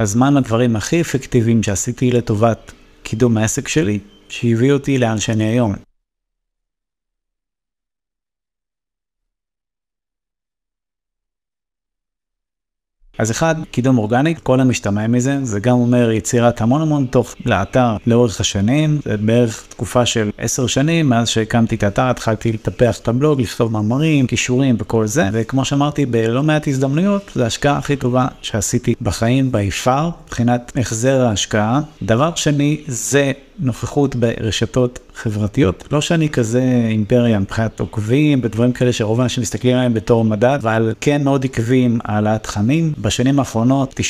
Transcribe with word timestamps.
הזמן 0.00 0.36
הדברים 0.36 0.76
הכי 0.76 1.00
אפקטיביים 1.00 1.62
שעשיתי 1.62 2.10
לטובת 2.10 2.72
קידום 3.02 3.36
העסק 3.36 3.68
שלי, 3.68 3.98
שהביא 4.28 4.72
אותי 4.72 4.98
לאן 4.98 5.18
שאני 5.18 5.44
היום. 5.44 5.89
אז 13.18 13.30
אחד, 13.30 13.54
קידום 13.70 13.98
אורגני, 13.98 14.34
כל 14.42 14.60
המשתמע 14.60 15.06
מזה, 15.06 15.38
זה 15.42 15.60
גם 15.60 15.76
אומר 15.76 16.10
יצירת 16.10 16.60
המון 16.60 16.82
המון 16.82 17.06
תוך 17.10 17.34
לאתר 17.46 17.96
לאורך 18.06 18.40
השנים, 18.40 19.00
זה 19.04 19.16
בערך 19.16 19.66
תקופה 19.68 20.06
של 20.06 20.30
עשר 20.38 20.66
שנים, 20.66 21.08
מאז 21.08 21.28
שהקמתי 21.28 21.74
את 21.74 21.82
האתר 21.82 22.02
התחלתי 22.10 22.52
לטפח 22.52 22.98
את 22.98 23.08
הבלוג, 23.08 23.40
לכתוב 23.40 23.72
מאמרים, 23.72 24.26
כישורים 24.26 24.76
וכל 24.78 25.06
זה, 25.06 25.28
וכמו 25.32 25.64
שאמרתי 25.64 26.06
בלא 26.06 26.42
מעט 26.42 26.68
הזדמנויות, 26.68 27.30
זה 27.34 27.44
ההשקעה 27.44 27.78
הכי 27.78 27.96
טובה 27.96 28.26
שעשיתי 28.42 28.94
בחיים 29.02 29.52
ביפר, 29.52 30.10
מבחינת 30.26 30.72
החזר 30.76 31.26
ההשקעה. 31.26 31.80
דבר 32.02 32.34
שני, 32.34 32.80
זה 32.86 33.32
נוכחות 33.60 34.16
ברשתות 34.16 34.98
חברתיות. 35.14 35.84
לא 35.92 36.00
שאני 36.00 36.28
כזה 36.28 36.62
אימפריה 36.88 37.38
מבחינת 37.38 37.80
עוקבים 37.80 38.40
ודברים 38.42 38.72
כאלה 38.72 38.92
שרוב 38.92 39.20
האנשים 39.20 39.42
מסתכלים 39.42 39.76
עליהם 39.76 39.94
בתור 39.94 40.24
מדד, 40.24 40.58
אבל 40.62 40.94
כן 41.00 41.24
מאוד 41.24 41.44
עקביים 41.44 41.98
על 42.04 42.26
התכנים. 42.26 42.92
בשנים 42.98 43.38
האחרונות 43.38 44.00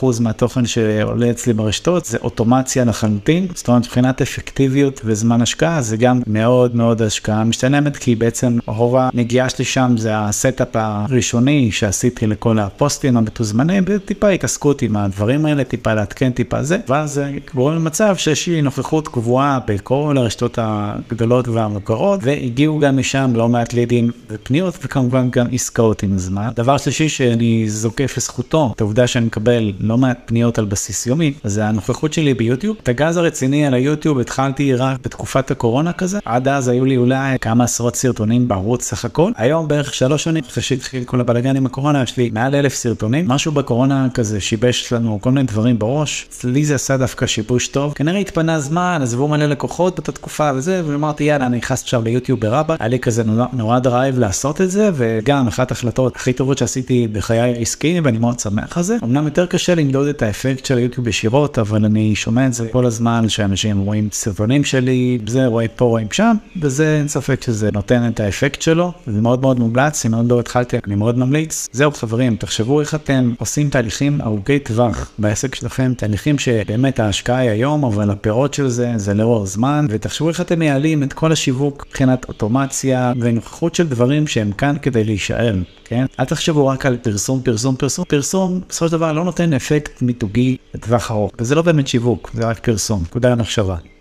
99% 0.00 0.04
מהתוכן 0.20 0.66
שעולה 0.66 1.30
אצלי 1.30 1.52
ברשתות 1.52 2.04
זה 2.04 2.18
אוטומציה 2.22 2.84
לחלוטין. 2.84 3.46
זאת 3.54 3.68
אומרת 3.68 3.82
מבחינת 3.82 4.22
אפקטיביות 4.22 5.00
וזמן 5.04 5.42
השקעה 5.42 5.82
זה 5.82 5.96
גם 5.96 6.20
מאוד 6.26 6.76
מאוד 6.76 7.02
השקעה 7.02 7.44
משתלמת 7.44 7.96
כי 7.96 8.14
בעצם 8.14 8.58
רוב 8.66 8.94
הנגיעה 8.98 9.48
שלי 9.48 9.64
שם 9.64 9.94
זה 9.98 10.10
ה 10.18 10.26
setup 10.26 10.68
הראשוני 10.74 11.72
שעשיתי 11.72 12.26
לכל 12.26 12.58
הפוסטים 12.58 13.16
המתוזמנים 13.16 13.84
וטיפה 13.86 14.28
התעסקות 14.28 14.82
עם 14.82 14.96
הדברים 14.96 15.46
האלה, 15.46 15.64
טיפה 15.64 15.94
לעדכן 15.94 16.30
טיפה 16.30 16.62
זה, 16.62 16.78
ואז 16.88 17.12
זה 17.12 17.32
גורם 17.54 17.74
למצב 17.74 18.16
שיש 18.16 18.46
לי 18.46 18.62
נוכחות 18.62 18.75
קבועה 18.82 19.58
בכל 19.66 20.14
הרשתות 20.18 20.58
הגדולות 20.62 21.48
והמוכרות, 21.48 22.20
והגיעו 22.22 22.78
גם 22.78 22.96
משם 22.96 23.32
לא 23.34 23.48
מעט 23.48 23.72
לידים 23.72 24.10
ופניות, 24.30 24.78
וכמובן 24.84 25.30
גם 25.30 25.46
עסקאות 25.52 26.02
עם 26.02 26.14
הזמן. 26.14 26.48
דבר 26.56 26.76
שלישי 26.76 27.08
שאני 27.08 27.68
זוקף 27.68 28.14
לזכותו, 28.16 28.72
את 28.76 28.80
העובדה 28.80 29.06
שאני 29.06 29.26
מקבל 29.26 29.72
לא 29.80 29.98
מעט 29.98 30.18
פניות 30.26 30.58
על 30.58 30.64
בסיס 30.64 31.06
יומי, 31.06 31.32
זה 31.44 31.66
הנוכחות 31.66 32.12
שלי 32.12 32.34
ביוטיוב. 32.34 32.76
את 32.82 32.88
הגז 32.88 33.16
הרציני 33.16 33.66
על 33.66 33.74
היוטיוב 33.74 34.18
התחלתי 34.18 34.74
רק 34.74 34.98
בתקופת 35.04 35.50
הקורונה 35.50 35.92
כזה, 35.92 36.18
עד 36.24 36.48
אז 36.48 36.68
היו 36.68 36.84
לי 36.84 36.96
אולי 36.96 37.38
כמה 37.40 37.64
עשרות 37.64 37.96
סרטונים 37.96 38.48
בערוץ 38.48 38.84
סך 38.84 39.04
הכל. 39.04 39.32
היום 39.36 39.68
בערך 39.68 39.94
שלוש 39.94 40.24
שנים 40.24 40.44
אחרי 40.48 40.62
שהתחיל 40.62 41.04
כל 41.04 41.20
הבלאגן 41.20 41.56
עם 41.56 41.66
הקורונה, 41.66 42.02
יש 42.02 42.16
לי 42.16 42.30
מעל 42.32 42.54
אלף 42.54 42.74
סרטונים. 42.74 43.28
משהו 43.28 43.52
בקורונה 43.52 44.08
כזה 44.14 44.40
שיבש 44.40 44.92
לנו 44.92 45.18
כל 45.20 45.30
מיני 45.30 45.46
דברים 45.46 45.78
בראש, 45.78 46.26
לי 46.44 46.64
זה 46.64 46.74
עשה 46.74 46.96
דווקא 46.96 47.26
שיבוש 47.26 47.68
טוב. 47.68 47.92
כנראה 47.92 48.18
התפנה 48.18 48.54
זמן, 48.66 48.98
עזבו 49.02 49.28
מלא 49.28 49.46
לקוחות 49.46 49.94
באותה 49.94 50.12
תקופה 50.12 50.50
וזה, 50.54 50.82
ואמרתי 50.86 51.24
יאללה 51.24 51.46
אני 51.46 51.56
נכנס 51.56 51.82
עכשיו 51.82 52.02
ליוטיוב 52.02 52.40
ברבה, 52.40 52.76
היה 52.80 52.88
לי 52.88 52.98
כזה 52.98 53.24
נורא, 53.24 53.46
נורא 53.52 53.78
דרייב 53.78 54.18
לעשות 54.18 54.60
את 54.60 54.70
זה, 54.70 54.90
וגם 54.94 55.48
אחת 55.48 55.70
ההחלטות 55.70 56.16
הכי 56.16 56.32
טובות 56.32 56.58
שעשיתי 56.58 57.08
בחיי 57.12 57.40
העסקיים, 57.40 58.04
ואני 58.04 58.18
מאוד 58.18 58.40
שמח 58.40 58.76
על 58.76 58.82
זה. 58.82 58.96
אמנם 59.04 59.24
יותר 59.24 59.46
קשה 59.46 59.74
למדוד 59.74 60.06
את 60.06 60.22
האפקט 60.22 60.64
של 60.64 60.78
היוטיוב 60.78 61.08
ישירות, 61.08 61.58
אבל 61.58 61.84
אני 61.84 62.14
שומע 62.14 62.46
את 62.46 62.54
זה 62.54 62.68
כל 62.72 62.86
הזמן 62.86 63.28
שאנשים 63.28 63.80
רואים 63.80 64.08
סרטונים 64.12 64.64
שלי, 64.64 65.18
זה 65.26 65.46
רואה 65.46 65.68
פה 65.68 65.84
רואים 65.84 66.08
שם, 66.12 66.36
וזה 66.62 66.96
אין 66.98 67.08
ספק 67.08 67.42
שזה 67.42 67.70
נותן 67.72 68.08
את 68.08 68.20
האפקט 68.20 68.62
שלו, 68.62 68.92
זה 69.06 69.20
מאוד 69.20 69.40
מאוד 69.40 69.58
מומלץ, 69.58 70.06
אם 70.06 70.14
עוד 70.14 70.30
לא 70.30 70.40
התחלתי 70.40 70.76
אני 70.86 70.94
מאוד 70.94 71.18
ממליץ. 71.18 71.68
זהו 71.72 71.90
חברים, 71.90 72.36
תחשבו 72.36 72.80
איך 72.80 72.94
אתם 72.94 73.32
עושים 73.38 73.70
תהליכים 73.70 74.20
ארוכי 74.20 74.58
טווח 74.58 75.10
בעסק 75.18 75.54
שלכם, 75.54 75.92
תהליכים 75.96 76.38
שבאמת 76.38 77.00
ההשקעה 77.00 77.38
היא 77.38 77.50
היום, 77.50 77.84
אבל 77.84 78.10
הפירות 78.10 78.45
של 78.54 78.68
זה 78.68 78.92
זה 78.96 79.14
לאור 79.14 79.46
זמן, 79.46 79.86
ותחשבו 79.88 80.28
איך 80.28 80.40
אתם 80.40 80.58
מייעלים 80.58 81.02
את 81.02 81.12
כל 81.12 81.32
השיווק 81.32 81.84
מבחינת 81.88 82.28
אוטומציה 82.28 83.12
ונוכחות 83.20 83.74
של 83.74 83.88
דברים 83.88 84.26
שהם 84.26 84.52
כאן 84.52 84.76
כדי 84.82 85.04
להישאר, 85.04 85.54
כן? 85.84 86.06
אל 86.20 86.24
תחשבו 86.24 86.66
רק 86.66 86.86
על 86.86 86.96
פרסום, 86.96 87.42
פרסום, 87.42 87.76
פרסום, 87.76 88.04
פרסום, 88.08 88.60
בסופו 88.68 88.86
של 88.86 88.92
דבר 88.92 89.12
לא 89.12 89.24
נותן 89.24 89.52
אפקט 89.52 90.02
מיתוגי 90.02 90.56
לטווח 90.74 91.10
ארוך, 91.10 91.32
וזה 91.38 91.54
לא 91.54 91.62
באמת 91.62 91.88
שיווק, 91.88 92.30
זה 92.34 92.46
רק 92.46 92.58
פרסום, 92.58 93.02
נקודה 93.02 93.30
למחשבה. 93.30 93.95